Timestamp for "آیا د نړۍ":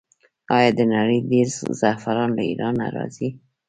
0.57-1.19